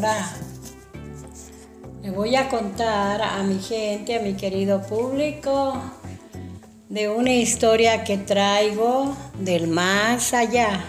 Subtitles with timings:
[0.00, 0.30] Ahora
[2.02, 5.78] le voy a contar a mi gente, a mi querido público,
[6.88, 10.84] de una historia que traigo del más allá.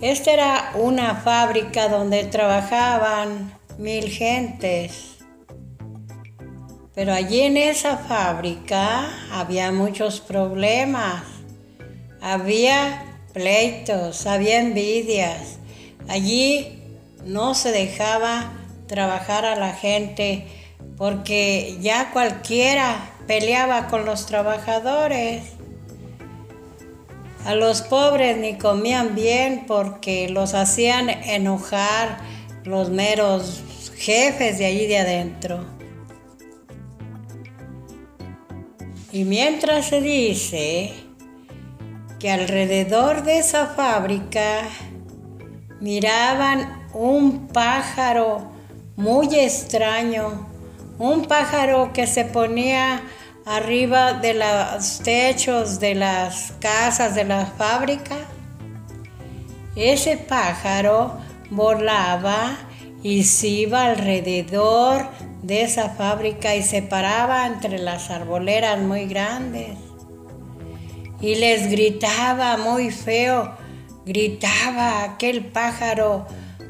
[0.00, 5.16] Esta era una fábrica donde trabajaban mil gentes.
[6.94, 11.24] Pero allí en esa fábrica había muchos problemas.
[12.20, 15.56] Había pleitos, había envidias.
[16.08, 16.76] Allí
[17.26, 18.52] no se dejaba
[18.86, 20.46] trabajar a la gente
[20.96, 25.42] porque ya cualquiera peleaba con los trabajadores.
[27.44, 32.18] A los pobres ni comían bien porque los hacían enojar
[32.64, 33.62] los meros
[33.96, 35.64] jefes de allí de adentro.
[39.12, 40.92] Y mientras se dice
[42.18, 44.62] que alrededor de esa fábrica
[45.80, 48.50] miraban un pájaro
[48.96, 50.48] muy extraño,
[50.98, 53.02] un pájaro que se ponía
[53.44, 58.16] arriba de los techos de las casas de la fábrica.
[59.76, 61.18] Ese pájaro
[61.50, 62.56] volaba
[63.02, 65.06] y se iba alrededor
[65.42, 69.76] de esa fábrica y se paraba entre las arboleras muy grandes.
[71.20, 73.54] Y les gritaba muy feo,
[74.06, 76.26] gritaba aquel pájaro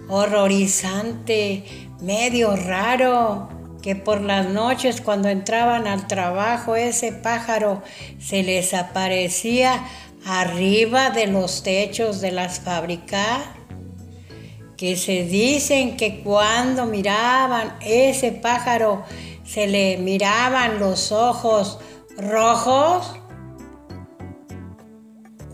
[0.08, 1.64] horrorizante,
[2.00, 3.48] medio raro,
[3.82, 7.82] que por las noches cuando entraban al trabajo ese pájaro
[8.18, 9.84] se les aparecía
[10.26, 13.42] arriba de los techos de las fábricas,
[14.76, 19.04] que se dicen que cuando miraban ese pájaro
[19.44, 21.78] se le miraban los ojos
[22.18, 23.14] rojos.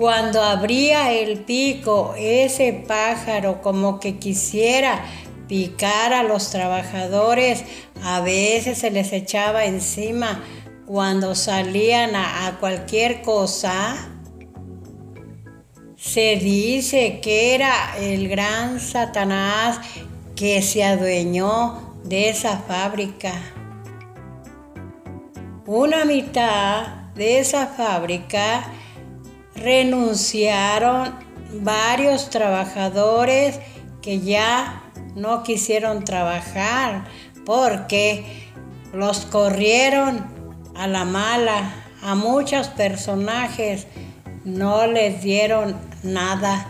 [0.02, 5.04] Cuando abría el pico ese pájaro como que quisiera
[5.46, 7.62] picar a los trabajadores,
[8.02, 10.42] a veces se les echaba encima
[10.86, 13.94] cuando salían a, cualquier cosa.
[15.94, 19.78] Se dice que era el gran Satanás
[20.34, 23.34] que se adueñó de esa fábrica.
[25.64, 28.68] Una mitad de esa fábrica
[29.62, 31.14] renunciaron
[31.60, 33.60] varios trabajadores
[34.00, 34.82] que ya
[35.14, 37.04] no quisieron trabajar
[37.44, 38.50] porque
[38.92, 40.26] los corrieron
[40.74, 41.74] a la mala.
[42.02, 43.86] A muchos personajes
[44.44, 46.66] no les dieron nada.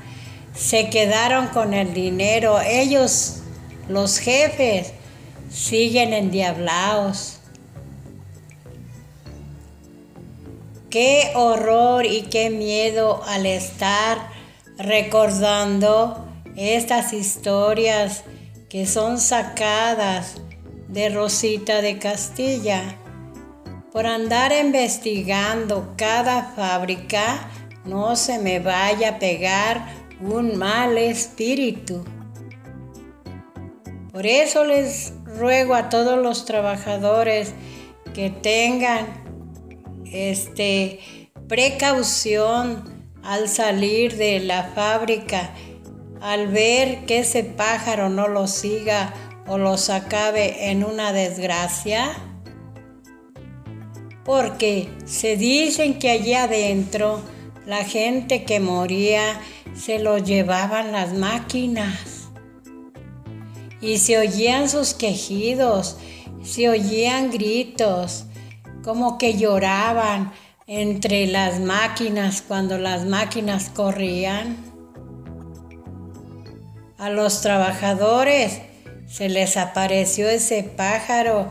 [0.55, 2.61] Se quedaron con el dinero.
[2.61, 3.43] Ellos,
[3.89, 4.93] los jefes,
[5.51, 7.39] siguen endiablados.
[10.93, 14.29] Qué horror y qué miedo al estar
[14.77, 16.23] recordando
[16.55, 18.25] estas historias
[18.69, 20.35] que son sacadas
[20.89, 22.99] de Rosita de Castilla.
[23.91, 27.49] Por andar investigando cada fábrica,
[27.87, 29.87] no se me vaya a pegar
[30.21, 32.05] un mal espíritu.
[34.13, 37.55] Por eso les ruego a todos los trabajadores
[38.13, 39.22] que tengan
[40.12, 41.00] este
[41.49, 45.53] precaución al salir de la fábrica
[46.23, 49.12] al ver que ese pájaro no lo siga
[49.49, 52.12] o los acabe en una desgracia?
[54.25, 57.21] Porque se dicen que allí adentro
[57.67, 59.41] la gente que moría
[59.75, 62.29] se lo llevaban las máquinas.
[63.81, 65.97] Y se oían sus quejidos,
[66.44, 68.27] se oían gritos,
[68.82, 70.32] como que lloraban
[70.66, 74.56] entre las máquinas cuando las máquinas corrían.
[76.98, 78.60] A los trabajadores
[79.06, 81.50] se les apareció ese pájaro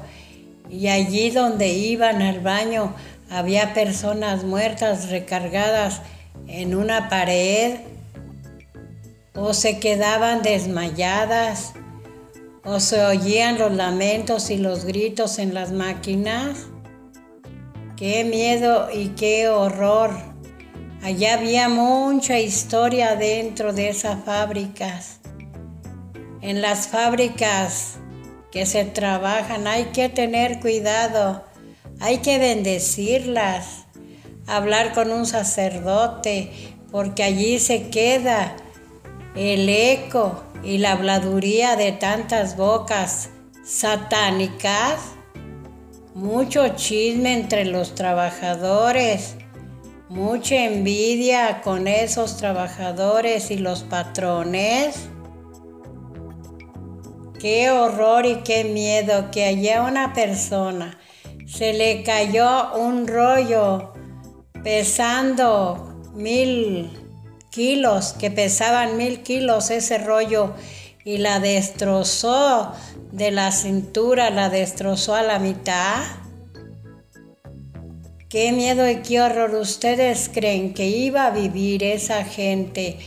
[0.70, 2.96] y allí donde iban al baño
[3.30, 6.02] había personas muertas recargadas
[6.48, 7.80] en una pared
[9.36, 11.74] o se quedaban desmayadas
[12.64, 16.71] o se oían los lamentos y los gritos en las máquinas.
[18.02, 20.10] Qué miedo y qué horror.
[21.04, 25.20] Allá había mucha historia dentro de esas fábricas.
[26.42, 27.98] En las fábricas
[28.52, 31.44] que se trabajan hay que tener cuidado,
[32.00, 33.86] hay que bendecirlas,
[34.48, 38.56] hablar con un sacerdote, porque allí se queda
[39.36, 43.30] el eco y la habladuría de tantas bocas
[43.64, 44.96] satánicas,
[46.14, 49.36] mucho chisme entre los trabajadores,
[50.10, 55.10] mucha envidia con esos trabajadores y los patrones.
[57.40, 61.00] Qué horror y qué miedo que haya una persona.
[61.48, 63.94] Se le cayó un rollo
[64.64, 66.92] pesando mil
[67.50, 70.54] kilos, que pesaban mil kilos ese rollo
[71.04, 72.74] y la destrozó
[73.12, 76.04] de la cintura, la destrozó a la mitad.
[78.30, 82.98] Qué miedo y qué horror ustedes creen que iba a vivir esa gente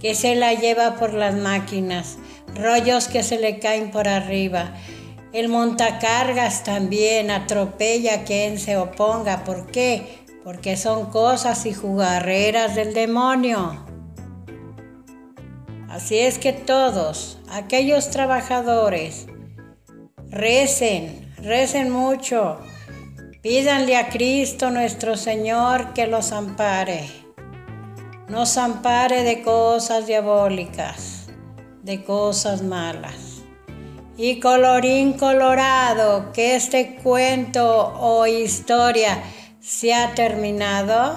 [0.00, 2.16] que se la lleva por las máquinas,
[2.54, 4.74] rollos que se le caen por arriba.
[5.32, 9.44] El montacargas también atropella a quien se oponga.
[9.44, 10.24] ¿Por qué?
[10.44, 13.93] Porque son cosas y jugarreras del demonio.
[15.94, 19.26] Así es que todos, aquellos trabajadores,
[20.28, 22.58] recen, recen mucho,
[23.42, 27.08] pídanle a Cristo nuestro Señor que los ampare,
[28.28, 31.28] nos ampare de cosas diabólicas,
[31.84, 33.44] de cosas malas.
[34.16, 39.22] Y colorín colorado, que este cuento o historia
[39.60, 41.14] se ha terminado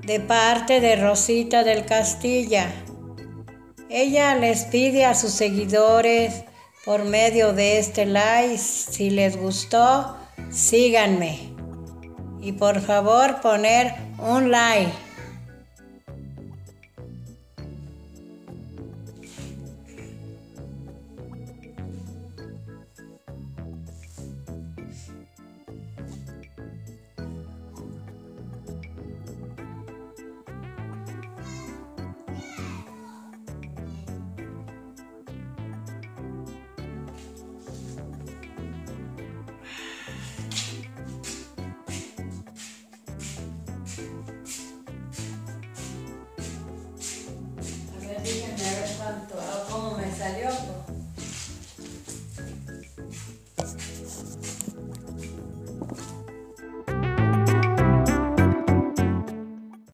[0.00, 2.83] de parte de Rosita del Castilla
[3.88, 6.44] ella les pide a sus seguidores
[6.84, 10.16] por medio de este like, si les gustó,
[10.50, 11.54] síganme.
[12.40, 15.03] Y por favor poner un like.